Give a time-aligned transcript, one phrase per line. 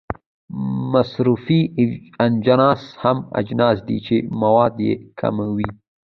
[0.91, 1.59] مصرفي
[2.25, 5.69] اجناس هغه اجناس دي چې موده یې کمه وي.